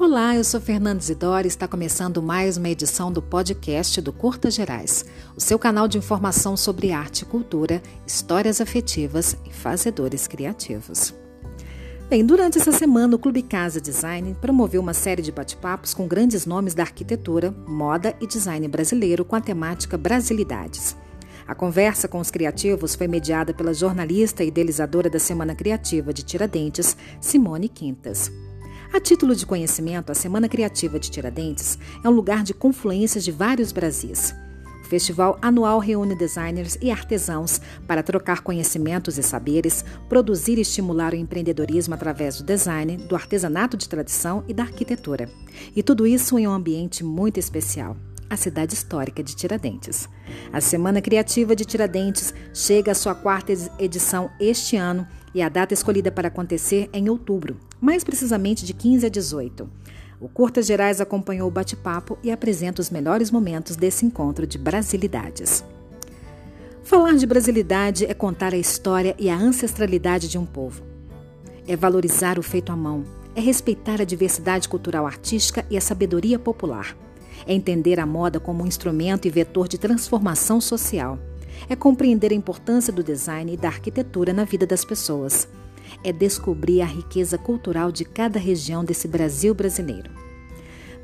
[0.00, 4.48] Olá, eu sou Fernanda Isidoro e está começando mais uma edição do podcast do Curta
[4.48, 5.04] Gerais,
[5.36, 11.12] o seu canal de informação sobre arte e cultura, histórias afetivas e fazedores criativos.
[12.08, 16.46] Bem, durante essa semana, o Clube Casa Design promoveu uma série de bate-papos com grandes
[16.46, 20.96] nomes da arquitetura, moda e design brasileiro com a temática Brasilidades.
[21.44, 26.22] A conversa com os criativos foi mediada pela jornalista e idealizadora da Semana Criativa de
[26.22, 28.30] Tiradentes, Simone Quintas.
[28.90, 33.30] A título de conhecimento, a Semana Criativa de Tiradentes é um lugar de confluências de
[33.30, 34.34] vários Brasis.
[34.82, 41.12] O festival anual reúne designers e artesãos para trocar conhecimentos e saberes, produzir e estimular
[41.12, 45.28] o empreendedorismo através do design, do artesanato de tradição e da arquitetura.
[45.76, 47.94] E tudo isso em um ambiente muito especial
[48.30, 50.06] a cidade histórica de Tiradentes.
[50.52, 55.72] A Semana Criativa de Tiradentes chega à sua quarta edição este ano e a data
[55.72, 59.68] escolhida para acontecer é em outubro, mais precisamente de 15 a 18.
[60.20, 65.64] O Curtas Gerais acompanhou o bate-papo e apresenta os melhores momentos desse encontro de brasilidades.
[66.82, 70.82] Falar de brasilidade é contar a história e a ancestralidade de um povo.
[71.66, 76.38] É valorizar o feito à mão, é respeitar a diversidade cultural artística e a sabedoria
[76.38, 76.96] popular
[77.46, 81.18] é entender a moda como um instrumento e vetor de transformação social.
[81.68, 85.48] É compreender a importância do design e da arquitetura na vida das pessoas.
[86.04, 90.10] É descobrir a riqueza cultural de cada região desse Brasil brasileiro.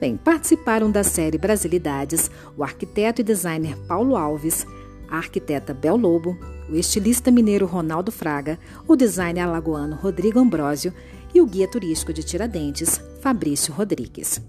[0.00, 4.66] Bem, participaram da série Brasilidades o arquiteto e designer Paulo Alves,
[5.08, 6.36] a arquiteta Bel Lobo,
[6.68, 10.92] o estilista mineiro Ronaldo Fraga, o designer alagoano Rodrigo Ambrósio
[11.32, 14.40] e o guia turístico de Tiradentes, Fabrício Rodrigues.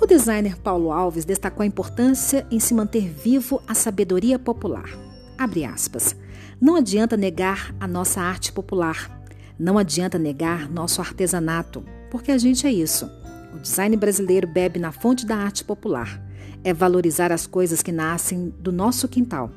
[0.00, 4.88] O designer Paulo Alves destacou a importância em se manter vivo a sabedoria popular.
[5.36, 6.14] Abre aspas.
[6.60, 9.17] Não adianta negar a nossa arte popular.
[9.58, 13.10] Não adianta negar nosso artesanato, porque a gente é isso.
[13.54, 16.22] O design brasileiro bebe na fonte da arte popular.
[16.62, 19.50] É valorizar as coisas que nascem do nosso quintal.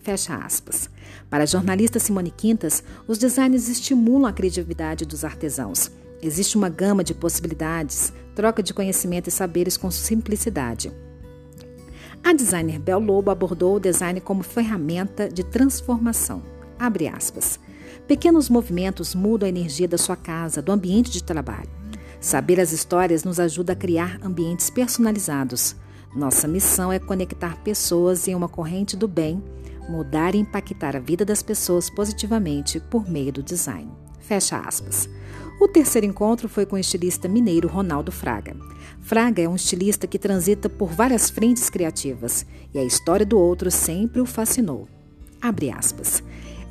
[0.00, 0.88] Fecha aspas.
[1.28, 5.90] Para a jornalista Simone Quintas, os designs estimulam a criatividade dos artesãos
[6.22, 10.92] Existe uma gama de possibilidades, troca de conhecimento e saberes com simplicidade.
[12.22, 16.40] A designer Bel Lobo abordou o design como ferramenta de transformação.
[16.78, 17.58] Abre aspas.
[18.06, 21.70] Pequenos movimentos mudam a energia da sua casa, do ambiente de trabalho.
[22.20, 25.74] Saber as histórias nos ajuda a criar ambientes personalizados.
[26.14, 29.42] Nossa missão é conectar pessoas em uma corrente do bem,
[29.88, 33.90] mudar e impactar a vida das pessoas positivamente por meio do design.
[34.20, 35.08] Fecha aspas.
[35.60, 38.56] O terceiro encontro foi com o estilista mineiro Ronaldo Fraga.
[39.00, 43.70] Fraga é um estilista que transita por várias frentes criativas e a história do outro
[43.70, 44.88] sempre o fascinou.
[45.40, 46.22] Abre aspas.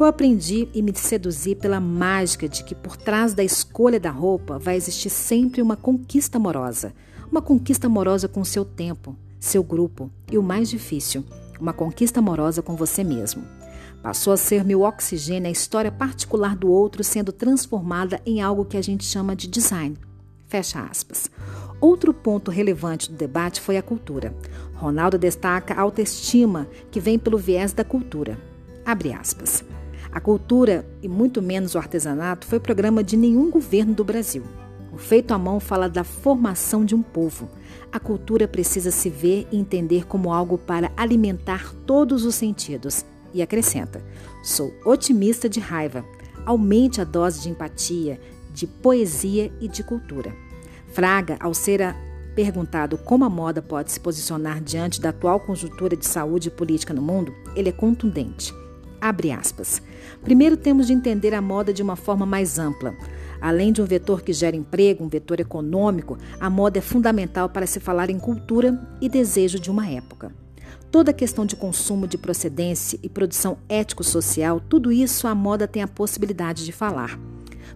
[0.01, 4.57] Eu aprendi e me seduzi pela mágica de que por trás da escolha da roupa
[4.57, 6.91] vai existir sempre uma conquista amorosa.
[7.31, 11.23] Uma conquista amorosa com seu tempo, seu grupo e o mais difícil,
[11.59, 13.43] uma conquista amorosa com você mesmo.
[14.01, 18.77] Passou a ser meu oxigênio a história particular do outro sendo transformada em algo que
[18.77, 19.95] a gente chama de design.
[20.47, 21.29] Fecha aspas.
[21.79, 24.35] Outro ponto relevante do debate foi a cultura.
[24.73, 28.35] Ronaldo destaca a autoestima que vem pelo viés da cultura.
[28.83, 29.63] Abre aspas.
[30.11, 34.43] A cultura, e muito menos o artesanato, foi programa de nenhum governo do Brasil.
[34.91, 37.47] O feito à mão fala da formação de um povo.
[37.93, 43.41] A cultura precisa se ver e entender como algo para alimentar todos os sentidos, e
[43.41, 44.03] acrescenta:
[44.43, 46.03] Sou otimista de raiva.
[46.45, 48.19] Aumente a dose de empatia,
[48.53, 50.35] de poesia e de cultura.
[50.87, 51.95] Fraga, ao ser
[52.35, 56.93] perguntado como a moda pode se posicionar diante da atual conjuntura de saúde e política
[56.93, 58.53] no mundo, ele é contundente.
[59.01, 59.81] Abre aspas.
[60.23, 62.95] Primeiro temos de entender a moda de uma forma mais ampla.
[63.41, 67.65] Além de um vetor que gera emprego, um vetor econômico, a moda é fundamental para
[67.65, 70.31] se falar em cultura e desejo de uma época.
[70.91, 75.81] Toda a questão de consumo, de procedência e produção ético-social, tudo isso a moda tem
[75.81, 77.19] a possibilidade de falar.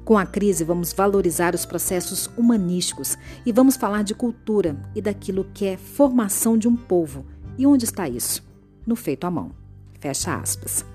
[0.03, 5.47] Com a crise, vamos valorizar os processos humanísticos e vamos falar de cultura e daquilo
[5.51, 7.25] que é formação de um povo.
[7.57, 8.43] E onde está isso?
[8.85, 9.51] No feito à mão.
[9.99, 10.85] Fecha aspas.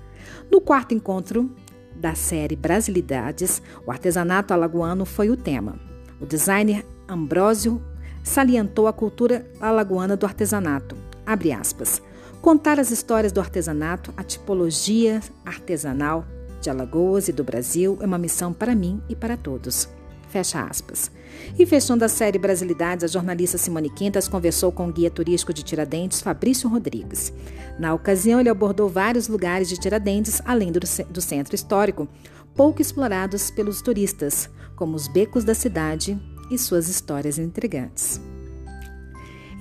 [0.49, 1.49] No quarto encontro
[1.95, 5.75] da série Brasilidades, o artesanato alagoano foi o tema.
[6.19, 7.81] O designer Ambrósio
[8.23, 10.95] salientou a cultura alagoana do artesanato.
[11.25, 12.01] Abre aspas.
[12.41, 16.25] Contar as histórias do artesanato, a tipologia artesanal
[16.59, 19.87] de Alagoas e do Brasil é uma missão para mim e para todos.
[20.31, 21.11] Fecha aspas.
[21.59, 25.61] E fechando a série Brasilidades, a jornalista Simone Quintas conversou com o guia turístico de
[25.61, 27.33] Tiradentes, Fabrício Rodrigues.
[27.77, 30.79] Na ocasião, ele abordou vários lugares de Tiradentes, além do,
[31.09, 32.07] do centro histórico,
[32.55, 36.17] pouco explorados pelos turistas, como os becos da cidade
[36.49, 38.21] e suas histórias intrigantes.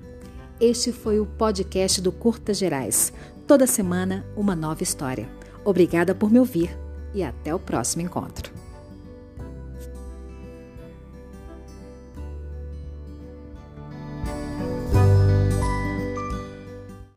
[0.60, 3.10] Este foi o podcast do Curta Gerais.
[3.46, 5.26] Toda semana, uma nova história.
[5.64, 8.57] Obrigada por me ouvir e até o próximo encontro.